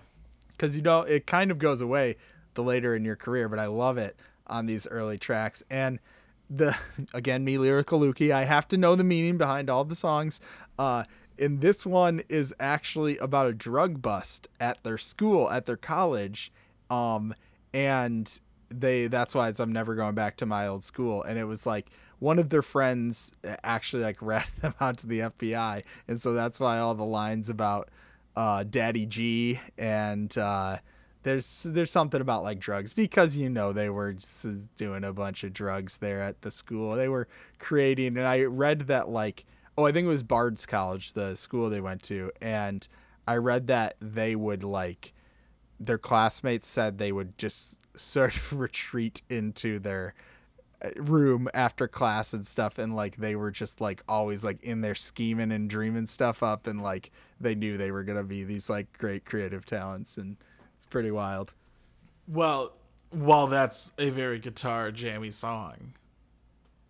[0.51, 2.15] because you know it kind of goes away
[2.53, 4.15] the later in your career but i love it
[4.47, 5.63] on these early tracks.
[5.69, 5.99] And
[6.49, 6.75] the
[7.13, 10.39] again me lyrical lukey i have to know the meaning behind all the songs.
[10.79, 11.03] Uh
[11.37, 16.51] and this one is actually about a drug bust at their school at their college.
[16.89, 17.35] Um
[17.73, 21.21] and they that's why it's i'm never going back to my old school.
[21.23, 21.87] And it was like
[22.19, 23.31] one of their friends
[23.63, 27.49] actually like ratted them out to the fbi and so that's why all the lines
[27.49, 27.89] about
[28.35, 30.77] uh, Daddy G, and uh,
[31.23, 34.15] there's there's something about like drugs because you know they were
[34.75, 36.95] doing a bunch of drugs there at the school.
[36.95, 37.27] They were
[37.59, 39.45] creating, and I read that like
[39.77, 42.87] oh I think it was Bard's College, the school they went to, and
[43.27, 45.13] I read that they would like
[45.79, 50.34] their classmates said they would just sort of retreat into their uh,
[50.95, 54.95] room after class and stuff and like they were just like always like in there
[54.95, 58.97] scheming and dreaming stuff up and like they knew they were gonna be these like
[58.97, 60.37] great creative talents and
[60.77, 61.53] it's pretty wild
[62.27, 62.73] Well,
[63.11, 65.93] while that's a very guitar jammy song,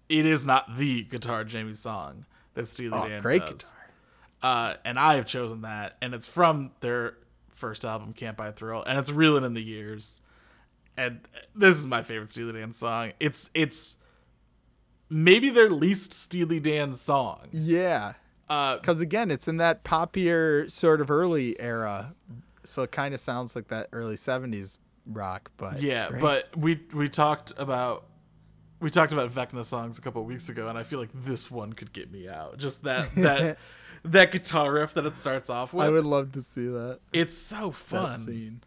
[0.09, 3.53] it is not the guitar jammy song that Steely Oh, Dan great does.
[3.59, 3.71] guitar.
[4.41, 7.17] Uh, and I have chosen that, and it's from their
[7.49, 10.21] first album, Can't Buy a Thrill, and it's Reeling in the Years.
[10.97, 11.21] And
[11.53, 13.11] this is my favorite Steely Dan song.
[13.19, 13.97] It's it's
[15.09, 17.47] maybe their least Steely Dan song.
[17.51, 18.13] yeah
[18.49, 22.15] Uh, because again it's in that poppier sort of early era
[22.63, 24.77] so it kind of sounds like that early 70s
[25.07, 28.05] rock but Yeah, but we we talked about
[28.79, 31.49] we talked about Vecna songs a couple of weeks ago, and I feel like this
[31.49, 32.57] one could get me out.
[32.57, 33.57] Just that that
[34.03, 35.85] that guitar riff that it starts off with.
[35.85, 38.61] i would love to see that, it's so fun,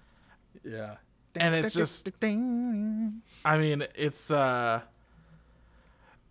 [0.65, 0.97] yeah
[1.41, 2.05] and it's just
[3.45, 4.83] I mean, it's uh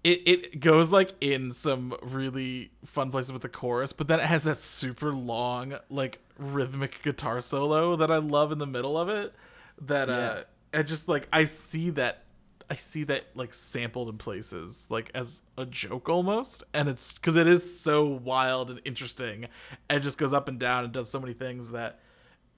[0.04, 4.26] it it goes like in some really fun places with the chorus, but then it
[4.26, 9.10] has that super long like rhythmic guitar solo that I love in the middle of
[9.10, 9.34] it.
[9.82, 10.44] That uh
[10.74, 12.24] I just like I see that
[12.70, 16.64] I see that like sampled in places like as a joke almost.
[16.74, 19.48] And it's cuz it is so wild and interesting.
[19.90, 22.00] And it just goes up and down and does so many things that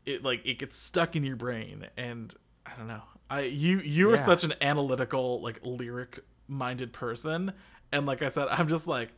[0.10, 2.34] it like it gets stuck in your brain and
[2.66, 3.04] I don't know.
[3.30, 7.54] I you you are such an analytical like lyric minded person
[7.92, 9.10] and like I said I'm just like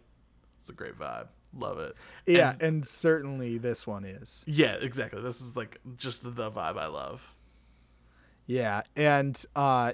[0.59, 1.27] it's a great vibe.
[1.57, 1.95] Love it.
[2.25, 5.21] yeah And- and certainly this one is yeah, exactly.
[5.21, 7.33] This is like just the vibe I love.
[8.47, 9.93] Yeah, and uh,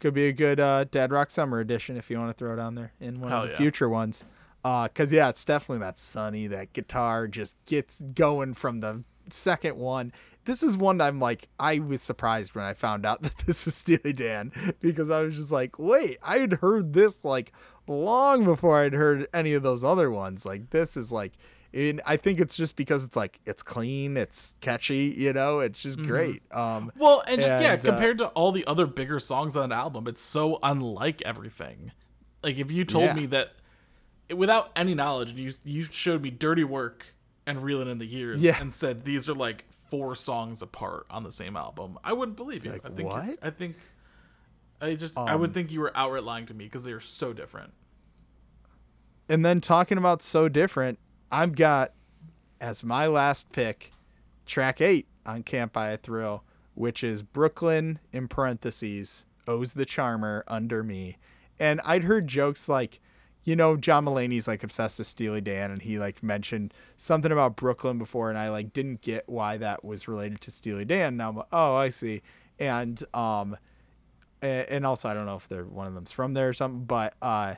[0.00, 2.58] could be a good uh, Dad Rock Summer edition if you want to throw it
[2.58, 3.58] on there in one Hell of the yeah.
[3.58, 4.24] future ones.
[4.64, 6.46] Uh, Because yeah, it's definitely that sunny.
[6.46, 10.12] That guitar just gets going from the second one.
[10.44, 13.74] This is one I'm like, I was surprised when I found out that this was
[13.74, 17.52] Steely Dan because I was just like, wait, I had heard this like
[17.86, 20.44] long before I'd heard any of those other ones.
[20.44, 21.32] Like this is like,
[21.74, 25.80] and I think it's just because it's like it's clean, it's catchy, you know, it's
[25.80, 26.42] just great.
[26.52, 29.64] Um, Well, and just yeah, And, uh, compared to all the other bigger songs on
[29.64, 31.92] an album, it's so unlike everything.
[32.42, 33.14] Like if you told Yeah.
[33.14, 33.52] me that
[34.34, 37.06] without any knowledge, and you you showed me "Dirty Work"
[37.46, 38.60] and "Reeling in the Years" Yeah.
[38.60, 42.64] and said these are like four songs apart on the same album, I wouldn't believe
[42.64, 42.72] you.
[42.72, 43.38] Like, I think you- what?
[43.42, 43.76] I think
[44.80, 47.00] I just I Um, would think you were outright lying to me because they are
[47.00, 47.72] so different.
[49.28, 50.98] And then talking about so different,
[51.30, 51.92] I've got
[52.60, 53.92] as my last pick
[54.46, 60.44] track eight on Can't Buy a Thrill, which is Brooklyn in parentheses owes the charmer
[60.48, 61.16] under me.
[61.58, 63.00] And I'd heard jokes like,
[63.44, 67.56] you know, John Mulaney's like obsessed with Steely Dan, and he like mentioned something about
[67.56, 71.16] Brooklyn before, and I like didn't get why that was related to Steely Dan.
[71.16, 72.22] Now I'm like, oh, I see.
[72.58, 73.56] And um,
[74.40, 77.14] and also I don't know if they're one of them's from there or something, but
[77.20, 77.56] uh,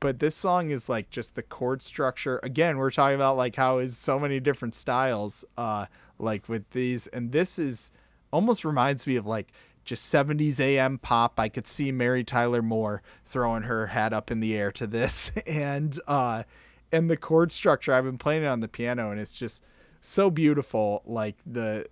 [0.00, 3.78] but this song is like just the chord structure again we're talking about like how
[3.78, 5.86] is so many different styles uh
[6.18, 7.92] like with these and this is
[8.32, 9.52] almost reminds me of like
[9.84, 11.38] just 70s am pop.
[11.38, 15.30] I could see mary tyler moore throwing her hat up in the air to this.
[15.46, 16.44] And uh
[16.92, 19.62] and the chord structure i've been playing it on the piano and it's just
[20.00, 21.86] so beautiful like the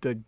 [0.00, 0.20] the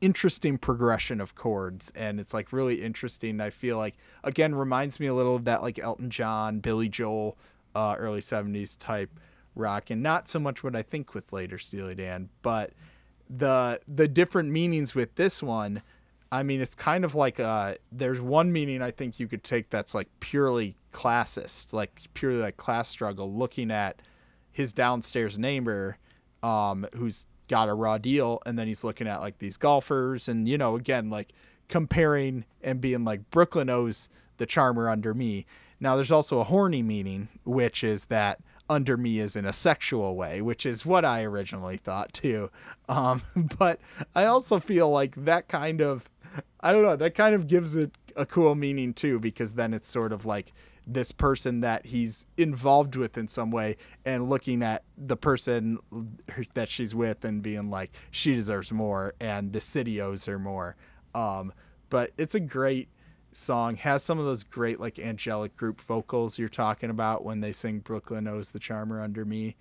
[0.00, 1.90] interesting progression of chords.
[1.96, 3.40] And it's like really interesting.
[3.40, 7.36] I feel like again reminds me a little of that like elton john billy joel
[7.74, 9.10] uh, early 70s type
[9.54, 9.90] rock.
[9.90, 12.72] And not so much what i think with later steely dan but
[13.28, 15.82] the the different meanings with this one
[16.30, 19.70] i mean it's kind of like uh there's one meaning i think you could take
[19.70, 24.00] that's like purely classist like purely like class struggle looking at
[24.50, 25.98] his downstairs neighbor
[26.42, 30.48] um who's got a raw deal and then he's looking at like these golfers and
[30.48, 31.32] you know again like
[31.68, 35.46] comparing and being like brooklyn owes the charmer under me.
[35.80, 40.14] Now there's also a horny meaning which is that under me is in a sexual
[40.14, 42.50] way which is what i originally thought too.
[42.88, 43.22] Um
[43.58, 43.80] but
[44.14, 46.08] i also feel like that kind of
[46.60, 49.88] i don't know that kind of gives it a cool meaning too because then it's
[49.88, 50.52] sort of like
[50.88, 55.78] this person that he's involved with in some way and looking at the person
[56.54, 60.76] that she's with and being like she deserves more and the city owes her more.
[61.14, 61.52] Um,
[61.90, 62.88] but it's a great
[63.32, 67.52] song has some of those great like angelic group vocals you're talking about when they
[67.52, 69.56] sing brooklyn owes the charmer under me.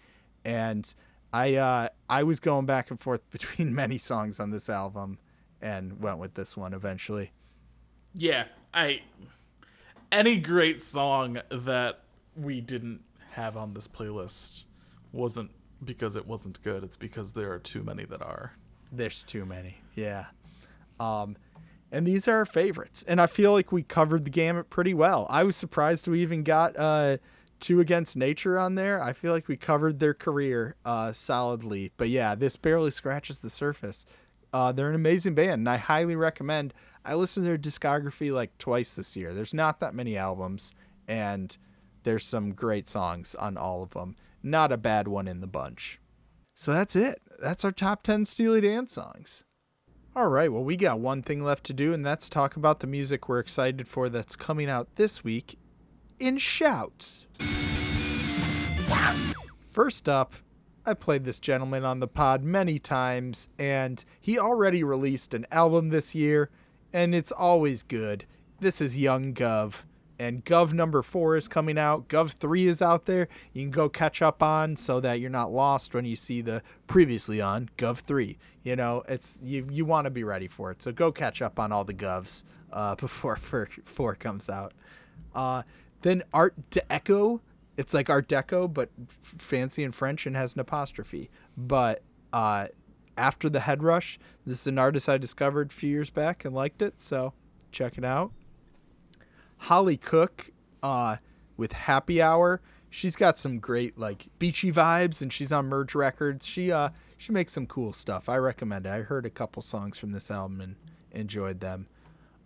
[0.46, 0.94] And
[1.34, 5.20] i uh i was going back and forth between many songs on this album
[5.62, 7.32] and went with this one eventually
[8.14, 9.02] Yeah, I
[10.12, 12.02] any great song that
[12.36, 14.64] we didn't have on this playlist
[15.12, 15.52] wasn't
[15.84, 16.84] because it wasn't good.
[16.84, 18.54] It's because there are too many that are.
[18.92, 19.78] There's too many.
[19.96, 20.26] Yeah.
[21.00, 21.38] Um,
[21.92, 23.04] and these are our favorites.
[23.08, 25.28] And I feel like we covered the gamut pretty well.
[25.30, 27.18] I was surprised we even got uh,
[27.60, 29.02] two against nature on there.
[29.02, 31.92] I feel like we covered their career uh, solidly.
[31.98, 34.06] But yeah, this barely scratches the surface.
[34.58, 36.74] Uh, they're an amazing band, and I highly recommend.
[37.06, 39.32] I listened to their discography like twice this year.
[39.32, 40.74] There's not that many albums,
[41.08, 41.56] and
[42.02, 44.16] there's some great songs on all of them.
[44.42, 46.00] Not a bad one in the bunch.
[46.56, 47.22] So that's it.
[47.40, 49.44] That's our top 10 Steely Dan songs.
[50.16, 52.88] All right, well, we got one thing left to do, and that's talk about the
[52.88, 55.60] music we're excited for that's coming out this week
[56.20, 57.28] in Shouts.
[59.62, 60.34] First up,
[60.88, 65.90] I played this gentleman on the pod many times, and he already released an album
[65.90, 66.50] this year,
[66.94, 68.24] and it's always good.
[68.62, 69.84] This is Young Guv,
[70.18, 72.08] and Guv number four is coming out.
[72.08, 73.28] Guv three is out there.
[73.52, 76.64] You can go catch up on so that you're not lost when you see the
[76.88, 78.38] previously on Guv three.
[78.64, 80.82] You know, it's you you want to be ready for it.
[80.82, 84.72] So go catch up on all the Guvs uh, before four, comes out.
[85.36, 85.64] Uh,
[86.02, 87.42] then Art d'Ecco.
[87.78, 91.30] It's like Art Deco, but f- fancy in French and has an apostrophe.
[91.56, 92.02] But
[92.34, 92.68] uh,
[93.16, 96.54] after the Head Rush, this is an artist I discovered a few years back and
[96.56, 97.00] liked it.
[97.00, 97.34] So
[97.72, 98.32] check it out.
[99.58, 101.18] Hollie Cook uh,
[101.56, 102.62] with Happy Hour.
[102.90, 106.48] She's got some great like beachy vibes, and she's on Merge Records.
[106.48, 108.30] She uh she makes some cool stuff.
[108.30, 108.90] I recommend it.
[108.90, 110.76] I heard a couple songs from this album and
[111.12, 111.88] enjoyed them.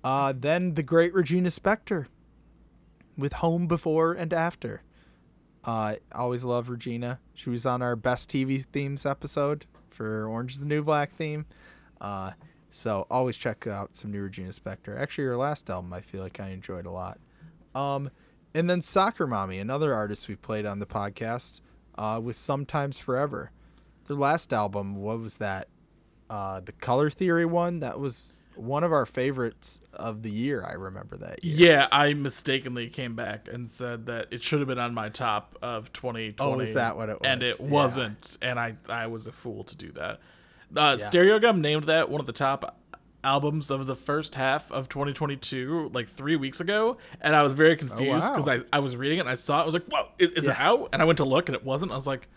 [0.04, 2.08] Uh, then the great Regina Spektor
[3.18, 4.82] with Home Before and After.
[5.64, 7.20] Uh, always love Regina.
[7.34, 11.46] She was on our best TV themes episode for Orange is the New Black theme.
[12.00, 12.32] Uh,
[12.70, 15.00] so always check out some new Regina Spektor.
[15.00, 17.20] Actually, her last album I feel like I enjoyed a lot.
[17.76, 18.10] Um,
[18.54, 21.62] and then Soccer Mommy, another artist we played on the podcast,
[21.96, 23.52] uh, was Sometimes Forever.
[24.06, 25.68] Their last album, what was that?
[26.30, 27.80] Uh, the Color Theory one.
[27.82, 30.64] That was one of our favorites of the year.
[30.68, 31.44] I remember that.
[31.44, 31.70] Year.
[31.74, 35.58] Yeah, I mistakenly came back and said that it should have been on my top
[35.62, 36.36] of 2020.
[36.40, 37.22] Oh, is that what it was?
[37.24, 37.66] And it Yeah.
[37.68, 40.20] wasn't, and I I was a fool to do that.
[40.76, 41.10] Uh, Yeah.
[41.10, 42.78] Stereogum named that one of the top
[43.24, 47.76] albums of the first half of 2022 like three weeks ago and i was very
[47.76, 48.30] confused wow.
[48.30, 50.32] because I, I was reading it and i saw it i was like whoa is,
[50.32, 50.54] is Yeah.
[50.54, 52.28] it out and i went to look and it wasn't i was like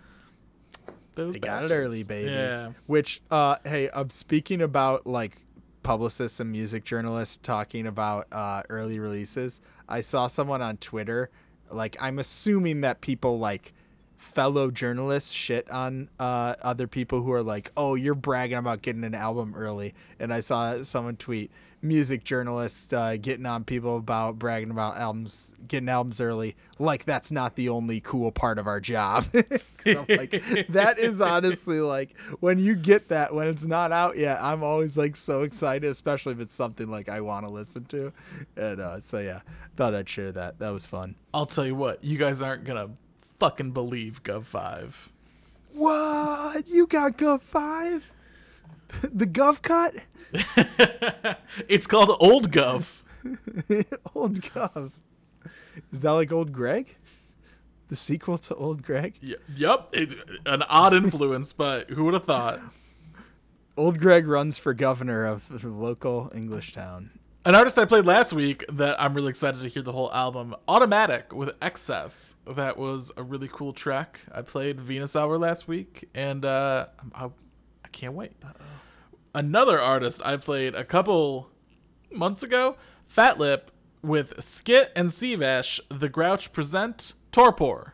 [1.14, 2.30] those They got it early, baby.
[2.30, 5.36] yeah Which, uh, hey, I'm speaking about like
[5.84, 9.60] publicists and music journalists talking about uh, early releases.
[9.88, 11.30] I saw someone on Twitter,
[11.70, 13.72] like I'm assuming that people like
[14.16, 19.04] fellow journalists shit on uh, other people who are like, "Oh, you're bragging about getting
[19.04, 21.50] an album early," and I saw someone tweet.
[21.82, 27.30] Music journalists uh, getting on people about bragging about albums, getting albums early, like that's
[27.30, 29.26] not the only cool part of our job.
[29.34, 30.30] like,
[30.70, 34.40] that is honestly like when you get that when it's not out yet.
[34.42, 38.14] I'm always like so excited, especially if it's something like I want to listen to.
[38.56, 39.40] And uh, so yeah,
[39.76, 40.60] thought I'd share that.
[40.60, 41.16] That was fun.
[41.34, 42.88] i'll tell you what you guys aren't gonna
[43.44, 45.12] fucking believe guv 5
[45.74, 47.18] What you got?
[47.18, 48.10] Guv five,
[49.02, 49.92] the Guv cut,
[51.68, 53.00] it's called old guv
[54.14, 54.92] old Guv.
[55.92, 56.96] Is that like old Greg?
[57.88, 59.14] The sequel to Old Greg?
[59.22, 60.14] Y- yep it's
[60.46, 62.60] an odd influence but who would have thought
[63.76, 67.10] Old Greg runs for governor of the local English town.
[67.46, 70.56] An artist I played last week that I'm really excited to hear the whole album,
[70.66, 72.36] Automatic with Excess.
[72.46, 74.20] That was a really cool track.
[74.32, 78.32] I played Venus Hour last week, and uh, I, I can't wait.
[79.34, 81.50] Another artist I played a couple
[82.10, 82.76] months ago,
[83.14, 83.64] Fatlip
[84.00, 87.92] with Skit and Seavash, The Grouch present Torpor.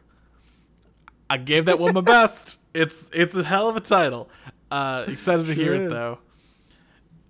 [1.28, 2.60] I gave that one my best.
[2.72, 4.30] It's it's a hell of a title.
[4.70, 5.90] Uh, excited to hear Sure it is.
[5.90, 6.18] though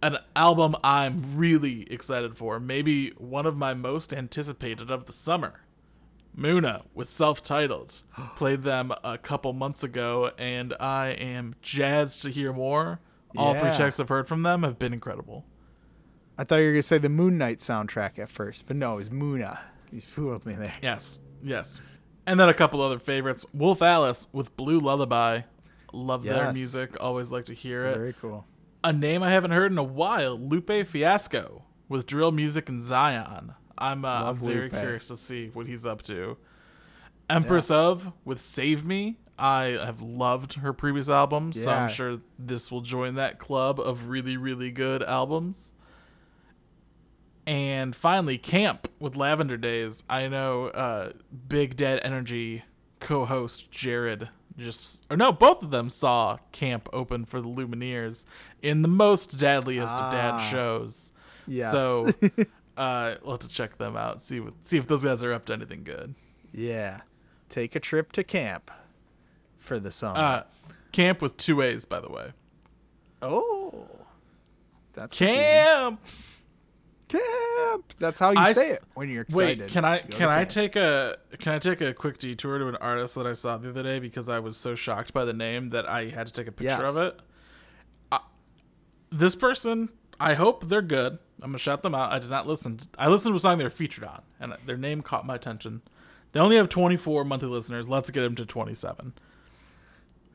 [0.03, 2.59] an album I'm really excited for.
[2.61, 5.61] Maybe one of my most anticipated of the summer.
[6.37, 8.03] Muna with self titled.
[8.37, 13.01] Played them a couple months ago, and I am jazzed to hear more.
[13.37, 13.77] All three Yeah.
[13.77, 15.45] checks I've heard from them have been incredible.
[16.39, 19.09] I thought you were gonna say the Moon Knight soundtrack at first, but no, it's
[19.11, 19.59] Muna.
[19.93, 20.75] You fooled me there.
[20.83, 21.81] Yes, yes.
[22.27, 23.45] And then a couple other favorites.
[23.53, 25.43] Wolf Alice with Blue Lullaby.
[25.93, 26.97] Love their music.
[27.01, 27.97] Always like to hear it.
[27.97, 28.47] Very cool.
[28.83, 33.55] A name I haven't heard in a while, Lupe Fiasco with drill music and Zion.
[33.77, 34.73] I'm, uh, I'm very Lupe.
[34.73, 36.39] curious to see what he's up to.
[37.29, 39.19] Empress of with Save Me.
[39.39, 44.09] I have loved her previous albums, so I'm sure this will join that club of
[44.09, 45.73] really, really good albums.
[47.47, 50.05] And finally, Caamp with Lavender Days.
[50.11, 51.13] I know uh,
[51.49, 52.65] Big Dead Energy
[53.01, 54.29] co host Jared
[54.61, 58.25] just, or no, both of them saw Caamp open for the Lumineers
[58.63, 60.49] in the most deadliest of dad Ah.
[60.51, 61.13] shows.
[61.47, 61.73] Yes.
[61.73, 62.09] So
[62.77, 65.45] uh, we'll have to check them out, see, what, see if those guys are up
[65.47, 66.15] to anything good.
[66.53, 67.01] Yeah.
[67.49, 68.71] Take a trip to camp
[69.59, 70.19] for the summer.
[70.19, 70.43] Uh,
[70.93, 72.33] Caamp with two A's, by the way.
[73.23, 73.87] oh.
[74.93, 75.99] That's confusing.
[77.11, 77.95] Camp!
[77.99, 79.61] That's how you I say s- it when you're excited.
[79.61, 82.19] Wait, can I to go to can I take a can I take a quick
[82.19, 85.13] detour to an artist that I saw the other day because I was so shocked
[85.13, 87.19] by the name that I had to take a picture of it.
[88.13, 88.19] Uh,
[89.11, 89.89] this person,
[90.19, 91.19] I hope they're good.
[91.43, 92.13] I'm gonna shout them out.
[92.13, 92.77] I did not listen.
[92.79, 95.35] To, I listened to a song they were featured on, and their name caught my
[95.35, 95.83] attention.
[96.33, 97.89] They only have 24 monthly listeners.
[97.89, 99.15] Let's get them to 27.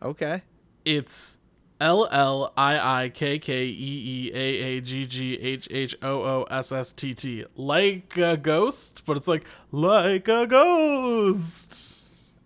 [0.02, 0.42] Okay.
[0.84, 1.40] It's
[1.82, 6.22] L L I I K K E E A A G G H H O
[6.22, 7.46] O S S T T.
[7.56, 11.92] Like a ghost, but it's like like a ghost.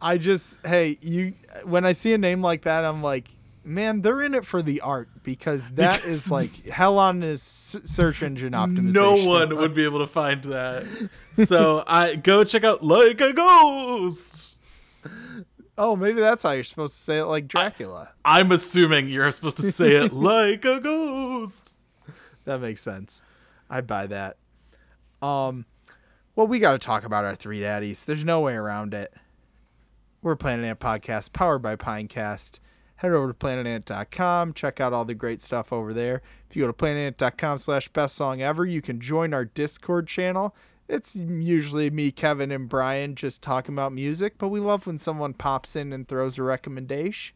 [0.01, 1.33] I just hey you
[1.65, 3.29] when I see a name like that I'm like
[3.65, 7.43] man they're in it for the art because that Because- is like hell on his
[7.43, 8.93] search engine optimization.
[8.93, 10.85] No one would be able to find that.
[11.45, 14.57] So I go check out Like a Ghost.
[15.81, 18.09] Oh, maybe that's how you're supposed to say it like Dracula.
[18.25, 21.71] I'm assuming you're supposed to say it like a ghost.
[22.43, 23.23] that makes sense.
[23.69, 24.35] I buy that.
[25.21, 25.65] Um
[26.35, 28.03] well we got to talk about our three daddies.
[28.03, 29.13] There's no way around it.
[30.21, 32.59] We're Planet Ant Podcast, powered by Pinecast.
[32.97, 34.51] Head over to planetant.com.
[34.53, 36.21] Check out all the great stuff over there.
[36.49, 40.53] If you go to planetant.com slash best song ever, you can join our Discord channel.
[40.89, 45.35] It's usually me, Kevin, and Brian just talking about music, but we love when someone
[45.35, 47.35] pops in and throws a recommendation.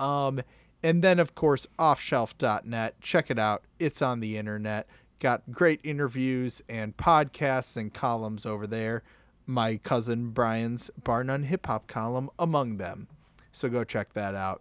[0.00, 0.40] Um,
[0.82, 3.00] and then, of course, offshelf.net.
[3.00, 3.62] Check it out.
[3.78, 4.88] It's on the internet.
[5.20, 9.04] Got great interviews and podcasts and columns over there.
[9.46, 13.06] My cousin Brian's Bar None Hip Hop column among them.
[13.52, 14.60] So go check that out.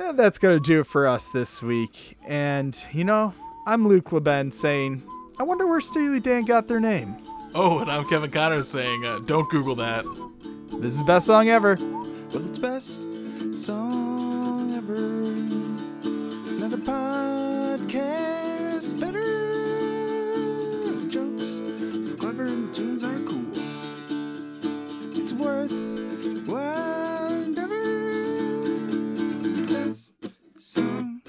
[0.00, 2.16] And that's going to do it for us this week.
[2.26, 3.32] And, you know,
[3.64, 5.04] I'm Luke LeBen saying,
[5.38, 7.16] I wonder where Steely Dan got their name.
[7.52, 10.04] Oh, and I'm Kevin Conner saying, uh, don't Google that.
[10.78, 11.76] This is best song ever.
[11.80, 13.02] Well, it's best
[13.58, 15.24] song ever.
[16.54, 19.18] Another podcast better.
[20.92, 23.50] The jokes are clever and the tunes are cool.
[25.18, 25.72] It's worth
[26.46, 27.82] one endeavor.
[29.44, 30.14] It's best
[30.60, 31.19] song.